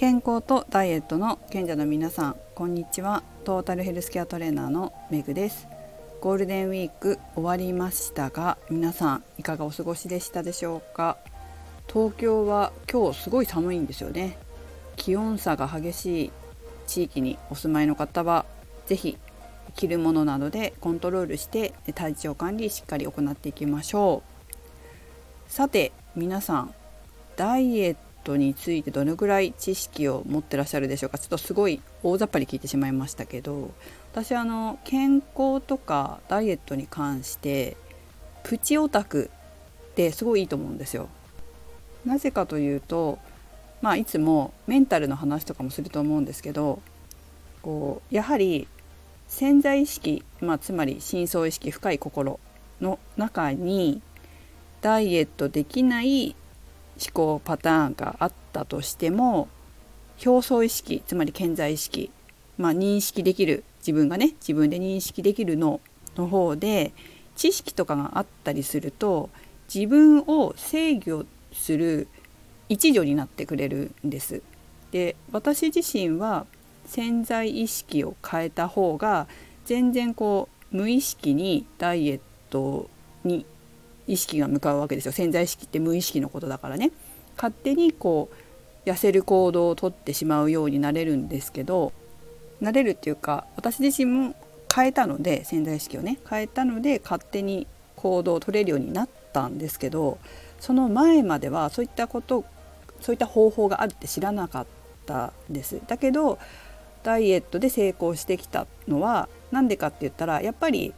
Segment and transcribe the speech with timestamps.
[0.00, 3.22] 健康とダイエットの賢者の皆さんこんにちは。
[3.44, 5.68] トータルヘルスケアトレーナーのメグです。
[6.22, 11.18] ゴールデンウィーク終わりましたが皆さんいかがお過ごしでしたでしょうか？
[11.86, 14.38] 東京は今日すごい寒いんですよね。
[14.96, 16.32] 気温差が激しい
[16.86, 18.46] 地域にお住まいの方は
[18.86, 19.18] 是非
[19.74, 24.22] 着るものなどでコントロールして体調管理しっかり行っていきましょ
[25.46, 25.52] う。
[25.52, 26.74] さて皆さん
[27.36, 31.18] ダイエットについてどのぐらい知識を持ってらっしゃるでしょうか？
[31.18, 33.72] ちょっとすごい大雑把に聞いてしまいましたけど
[34.12, 37.76] 私あの健康とかダイエットに関して
[38.42, 39.30] プチオタク
[39.90, 41.08] ってすごいいいと思うんですよ。
[42.04, 43.18] なぜかというと
[43.82, 46.80] まあいつもメンタルの話とかもすると思うんですけど
[47.62, 48.68] こうやはり
[49.28, 52.40] 潜在意識、まあ、つまり深層意識深い心
[52.80, 54.02] の中に
[54.80, 56.34] ダイエットできない
[57.00, 59.48] 思考パターンがあったとしても
[60.24, 62.10] 表層意識つまり潜在意識、
[62.58, 65.80] まあ、認識できる自分がね自分で認識できるの
[66.16, 66.92] の方で
[67.36, 69.30] 知識とかがあったりすると
[69.72, 72.08] 自分を制御する
[72.68, 74.42] 一助になってくれるんです。
[74.92, 76.46] で私自身は
[76.86, 79.28] 潜在意識を変えた方が
[79.64, 82.90] 全然こう無意識にダイエット
[83.24, 83.46] に
[84.10, 85.12] 意識が向かうわけですよ。
[85.12, 86.90] 潜在意識って無意識のことだからね。
[87.36, 88.28] 勝手にこ
[88.84, 91.92] う痩せる行動をとってしまうようになれるんですけど
[92.60, 94.34] なれるっていうか私自身も
[94.74, 96.18] 変えたので潜在意識をね。
[96.28, 100.18] 変えたので勝手に行動を取れるようになったんですけど
[100.58, 102.44] その前まではそういったこと
[103.00, 104.66] そういった方法があるって知らなかっ
[105.06, 105.80] たんです。
[105.86, 106.38] だけど
[107.02, 110.92] ダイエットで成功してきたのは何でかって言ったらやっぱり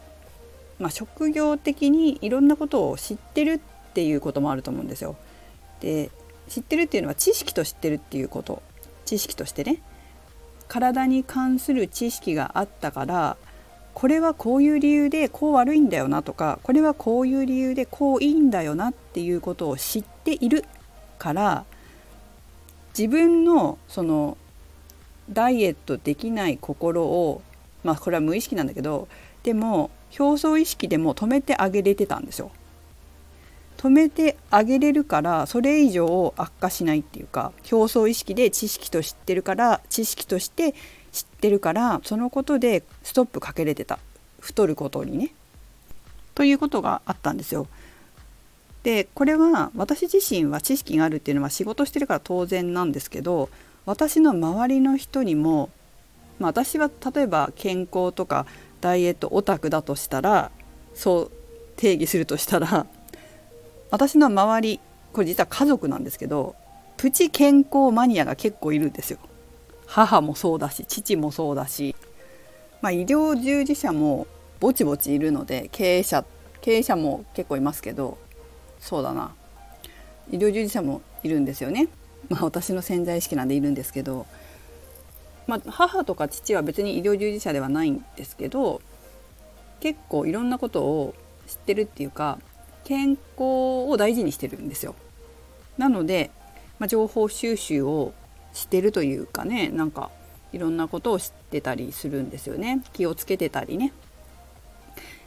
[0.78, 5.16] まあ、職業的にいろんなことを知ってるっていうこともあると思うんですよ。
[5.80, 6.10] で
[6.48, 8.62] 知ってるっていうのは知識と知ってるっていうこと
[9.04, 9.82] 知識としてね
[10.68, 13.36] 体に関する知識があったから
[13.94, 20.64] これはこういう理由でこう悪いんだよなとかこれはこういう理由でこういいんだよなっていうことを知っている
[21.18, 21.64] から
[22.96, 24.36] 自分のその
[25.30, 27.42] ダイエットできない心を
[27.84, 29.08] まあこれは無意識なんだけど
[29.42, 32.50] でも表層意識でも止めてあげれてたんですよ。
[33.78, 40.74] 止めてあげれるからそれ以上悪化しないっていうか表層意識で知識と知ってるから知識として
[41.10, 43.98] 知ってるからそのことでストップかけれてた
[44.38, 45.34] 太ることにね。
[46.34, 47.66] ということがあったんですよ。
[48.82, 53.48] でこれは私自身は知識があるっていうのは仕事してるから当然なんですけど
[53.86, 55.70] 私の周りの人にも、
[56.38, 58.46] まあ、私は例えば健康とか
[58.82, 60.50] ダイエットオタクだとしたら
[60.94, 61.30] そう
[61.76, 62.86] 定義するとしたら
[63.90, 64.80] 私の周り
[65.12, 66.54] これ実は家族なんですけど
[66.98, 69.18] プチ健康マニアが結構いるんですよ。
[69.86, 71.94] 母もそうだし父もそうだし、
[72.80, 74.26] まあ、医療従事者も
[74.58, 76.24] ぼちぼちいるので経営者
[76.62, 78.16] 経営者も結構いますけど
[78.80, 79.34] そうだな
[80.30, 81.88] 医療従事者もいるんですよね。
[82.28, 84.26] まあ、私の潜在意識なんでいるんですけど
[85.52, 88.80] まあ、母とか父は別に医療従事者ではないんですけど
[89.80, 91.14] 結構いろんなことを
[91.46, 92.38] 知ってるっていうか
[92.84, 93.20] 健康
[93.90, 94.94] を大事にしてるんですよ。
[95.76, 96.30] なので、
[96.78, 98.14] まあ、情報収集を
[98.54, 100.10] してるというかねなんか
[100.54, 103.92] いろんなことを知ってたりするんですよね気をつけてたりね。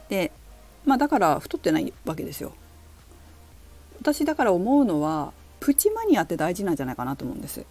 [0.08, 0.32] で
[0.84, 2.52] まあだから太ってないわけですよ。
[4.00, 7.64] 私だから思うのはプチマニアって大事なんじゃないかなと思うんです。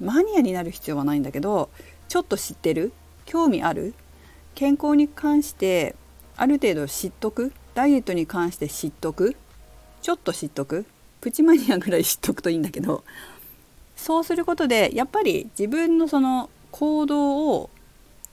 [0.00, 1.70] マニアになる必要はないんだけど
[2.14, 2.92] ちょっと知ってる？
[3.26, 3.92] 興味ある？
[4.54, 5.96] 健康に関して
[6.36, 7.52] ある程度知っとく？
[7.74, 9.34] ダイエットに関して知っとく？
[10.00, 10.86] ちょっと知っとく？
[11.20, 13.02] プチマニアぐらい知っとくといいんだけど。
[13.96, 17.68] そうすることでやっぱり自分のその行動を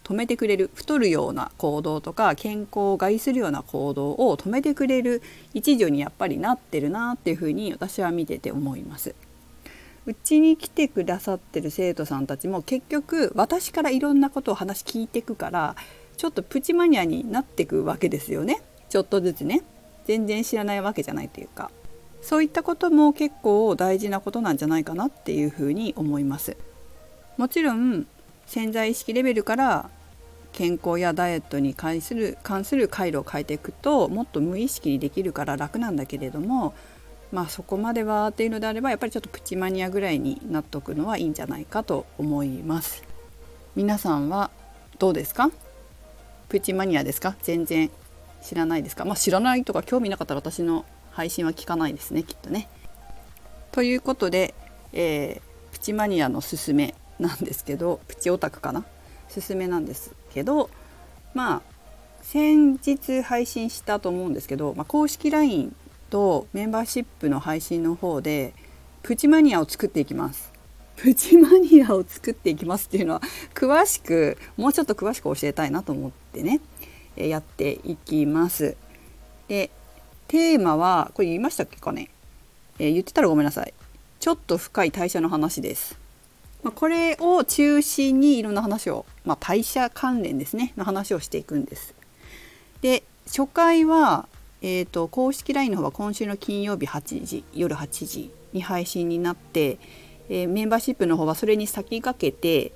[0.03, 0.69] 止めてくれる？
[0.75, 5.23] 太るような行動とか健康を害するような行動を止めてくれる
[5.55, 9.15] 一助にやっぱりなってるなっていうふうに私は見てて思います。
[10.05, 15.75] うちに来てくださってる生徒さんたちも結局私からいろんなことを話聞いてくから
[16.17, 18.61] ちょっとプチマニアになってくわけですよね。
[18.89, 19.63] ちょっとずつね。
[20.05, 21.71] 全然知らないわけじゃないというか。
[22.21, 26.57] そういったことも結構大事なことなんじゃないかなっていうふうに思います。
[27.37, 28.05] もちろん
[28.45, 29.89] 潜在意識レベルから
[30.53, 36.73] 健康やダイエットに関する関する回路を変えていくともっと無意識にできるから楽なんだけれども
[37.31, 43.03] まあそこまではっていうのであればやっぱりちょっとプチマニアぐらいになっとくのはいいんじゃないかと思います。
[43.75, 44.51] 皆さんは
[44.99, 45.49] どうですか？
[46.49, 47.35] プチマニアですか？
[47.41, 47.89] 全然
[48.43, 49.05] 知らないですか？
[49.05, 52.67] まあ知らないとか興味なかったら私の配信は聞かないですねきっとね。
[53.71, 54.53] ということで、
[54.91, 58.83] えー、プチマニアのすすめなんですけどプチオタクかな？
[59.29, 60.69] すすめなんですけど
[61.33, 61.61] まあ
[62.21, 65.73] 先日配信したと思うんですけど、まあ、公式 LINE
[66.11, 68.53] とメンバーシップの配信の方で
[69.01, 70.51] プチマニアを作っていきます。
[70.97, 73.21] プチマニアを作っていきますっていうのは
[73.55, 76.61] 詳しくもうちょっと詳しく教えたいなと思ってね
[77.15, 78.77] やっていきます。
[79.47, 79.71] で
[80.27, 82.09] テーマはこれ言いましたっけかね、
[82.77, 83.73] えー、言ってたらごめんなさい。
[84.19, 85.99] ちょっと深い代謝の話です。
[86.61, 91.95] まあ、これを中心にいろんな話を、まあ、代謝関連ですねの話をしていくんです。
[92.81, 94.27] で初回は、
[94.61, 99.79] えーと、公式 LINE の方は今週の金曜日8時夜8時に配信になって、
[100.29, 102.73] えー、メンバーシップの方はそれに先駆けて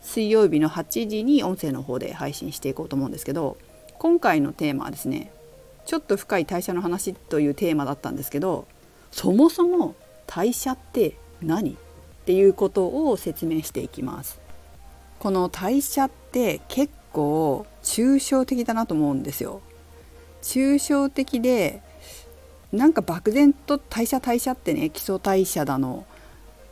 [0.00, 3.56] 水曜日の8時に音声の方で配信していこうと思うんですけど
[3.98, 5.32] 今回のテーマはですね
[5.84, 8.68] ちょっと深い代謝の話というテーマだったんですけど
[9.10, 9.96] そもそも
[10.26, 11.76] 代謝って何っ
[12.24, 14.40] ていうことを説明していきます。
[15.18, 19.60] この代謝って結構抽象的だなと思うんですよ。
[20.46, 21.82] 抽象的で
[22.72, 26.06] なんか漠然と代謝代謝ってね基礎代謝だの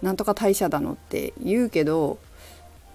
[0.01, 2.19] なんとか代謝だのって言うけど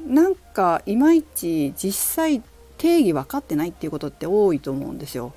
[0.06, 2.42] なんかいまいち実際
[2.78, 5.34] 定義分かってないっていうことって多いと思うんですよ。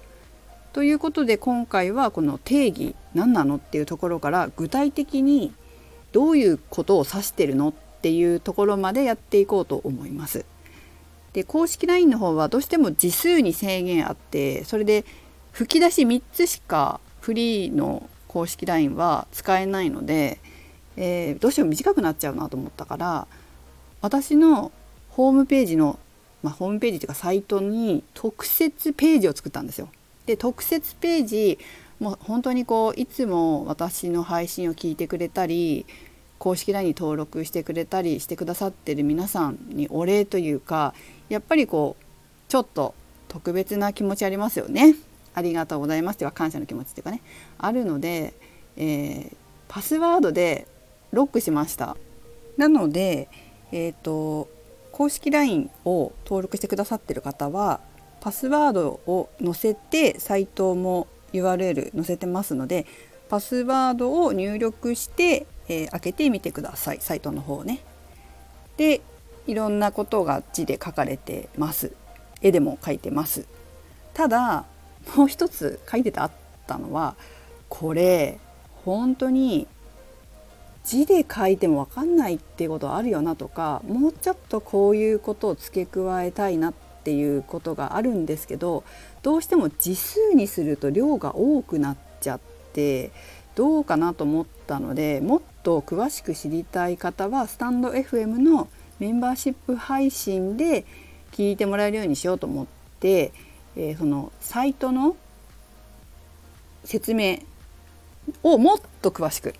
[0.72, 5.52] ということで今回はこの定義何なのっていうところから具体的に
[6.12, 10.44] どういうことを指してるのっていうところまでやっていこうと思います。
[11.32, 15.04] で公式 LINE の方はどうしても字数に制限あってそれで
[15.52, 20.38] 吹き出し3つしかフリーの公式 LINE は使えないので、
[20.96, 23.26] えー、どうしても短くなっちゃうなと思ったから
[24.00, 24.72] 私の
[25.10, 25.98] ホームページの、
[26.42, 29.88] まあ、ホームページというかサイトに特設ページを作ったんですよ。
[30.26, 31.58] で特設ページ
[32.00, 35.86] もう本当にこういつも私の配信を聞いてくれたり
[36.38, 40.94] 公式 LINE に登録してくれたりしてくださってる皆さんにお礼というか
[41.28, 42.04] やっぱりこう
[42.48, 42.94] ちょっと
[43.28, 44.96] 特別な気持ちありますよね。
[45.34, 46.18] ありがとうございます。
[46.18, 47.22] では感謝の気持ちっていうかね。
[47.58, 48.34] あるので、
[48.76, 49.36] えー、
[49.68, 50.66] パスワードで
[51.12, 51.96] ロックしました。
[52.56, 53.28] なので、
[53.70, 54.48] えーと、
[54.92, 57.80] 公式 LINE を登録してくださってる方は
[58.20, 62.86] パスワードを載せてサイトも URL 載せてますので
[63.30, 66.98] パスワードを入力して、えー、開けてみてください。
[67.00, 67.80] サイトの方ね。
[68.76, 69.00] で
[69.46, 71.92] いろんなことが字で書かれてます。
[72.42, 73.46] 絵でも書いてます。
[74.12, 74.66] ただ
[75.16, 76.30] もう一つ書いててあっ
[76.66, 77.14] たのは
[77.68, 78.38] これ
[78.84, 79.66] 本当に
[80.84, 88.84] 字で書いても分かんないっていうことあるよなとかもうちょっとこういうことを付け加えたいなっていうことがあるんですけど
[89.22, 92.40] どうしても字数にすると量が多くなっちゃっ
[92.72, 93.10] て
[93.54, 100.84] どうかなと思ったのでもっと詳しく知りたい方はスタンド FM のメンバーシップ配信で
[101.32, 102.66] 聞いてもらえるようにしようと思っ
[103.00, 103.32] て、
[103.76, 105.16] えー、そのサイトの
[106.84, 107.38] 説明
[108.42, 109.54] をもっと詳しく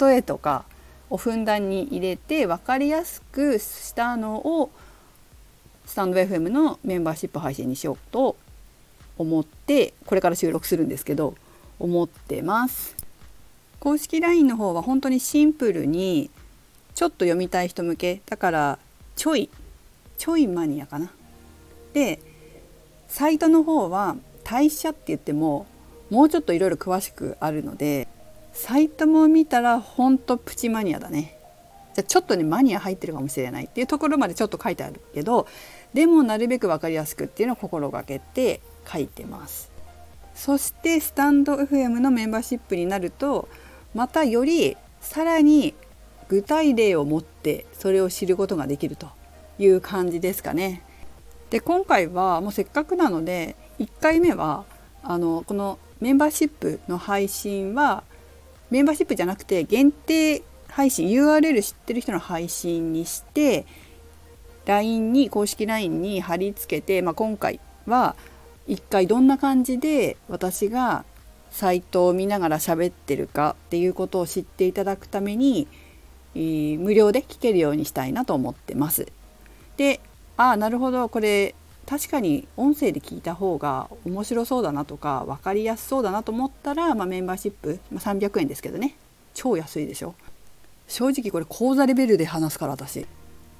[0.00, 0.64] 例えとか
[1.10, 4.70] をふんだんに入れて分かりやすくしたのを
[5.86, 8.36] スタンド FM のメンバーシップ配信にしようと
[9.18, 11.34] 思ってこれから収録するんですけど
[11.78, 12.96] 思ってます。
[13.80, 16.30] 公式 LINE の方は本当にシンプルに
[16.94, 18.78] ちょっと読みたい人向けだから
[19.14, 19.50] ちょい
[20.16, 21.12] ちょいマニアかな。
[21.92, 22.18] で
[23.14, 25.66] サイトの方は代謝って言っても
[26.10, 28.08] もうちょっといろいろ詳しくあるので
[28.52, 31.38] サイトも見たらほんとプチマニアだね。
[31.94, 35.46] じゃちょっとねマニア入ってるかもしれないっていうところまでちょっと書いてあるけど
[35.92, 39.70] でもなるべく分かりやすくっていうのを心がけて書いてます。
[40.34, 43.48] そしてスタンド FM のメンバーシップになると
[43.94, 45.72] またよりさらに
[46.26, 49.06] 具体例を持ってそれを知ることができると
[49.60, 50.82] いう感じですかね。
[51.54, 54.64] で今回はもうせっかくなので1回目は
[55.04, 58.02] あのこのメンバーシップの配信は
[58.70, 63.66] メンバーシップじゃなくて限定配信 URL 知ってる人の配信にして
[64.66, 68.16] LINE に公式 LINE に貼り付けて、まあ、今回は
[68.66, 71.04] 一回どんな感じで私が
[71.52, 75.68] サイトを見ながら喋ってるかっていうことを知っていただくために
[76.34, 79.06] え無料で聞けるようにしたいなと思ってます。
[79.76, 80.00] で
[80.36, 81.08] ああなるほど。
[81.08, 81.54] これ
[81.86, 88.96] 確かに音声で聞いた方が面白そうだなとか分かりやすそうだなと思ったら、まあ、メンバーシップ、まあ、300円ですけどね。
[89.34, 90.14] 超安いでしょ。
[90.88, 93.06] 正直これ講座レベルで話すから私。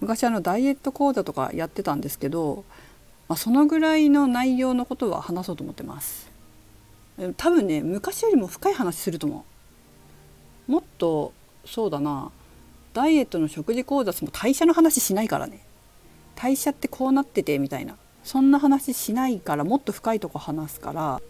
[0.00, 2.64] 昔あのダイエット講座とかやってたんですけど、
[3.28, 6.30] まあ、そのぐらいの内容のことは話そうと思ってます。
[7.36, 9.44] 多分ね昔よりも深い話すると思
[10.68, 10.72] う。
[10.72, 11.32] もっと
[11.64, 12.30] そうだな。
[12.94, 15.63] ダイエットの食事講座も代謝の話しないからね。
[16.36, 17.96] 代謝ってこうなっててみたいな。
[18.24, 21.20] そんな話しないからもっと深いとこ話すから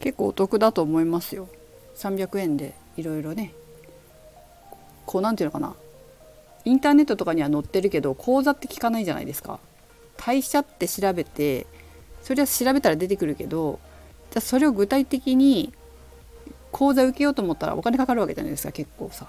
[0.00, 1.48] 結構お得だと思いますよ。
[1.94, 3.54] 300円でいろいろね。
[5.06, 5.76] こう何て言うのかな。
[6.64, 9.60] インターネットとかには載ってるけど講座って聞かないじゃないですか。
[10.16, 11.66] 代謝って調べて
[12.22, 13.78] それは調べたら出てくるけど
[14.30, 15.72] じゃそれを具体的に
[16.72, 19.28] 講座受けようと思ったらお金かかるわけじゃないですか結構さ。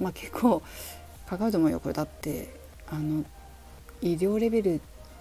[0.00, 0.62] まあ結構
[1.28, 1.94] かかると思うよこれ。
[1.94, 2.48] だって
[2.88, 3.24] あの
[4.02, 4.80] 医療レベル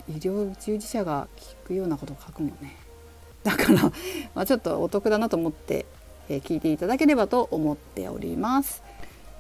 [0.10, 2.76] 医療従事者が聞くようなことを書くもんね。
[3.44, 3.84] だから、
[4.36, 5.86] まあ、ちょっとお得だなと思って、
[6.30, 8.84] え、聞いていただければと思っております。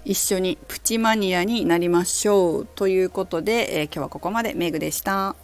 [0.03, 4.53] 一緒にプチマニアになりましょうということで、え、今日はここまで。
[4.53, 5.35] メグでした。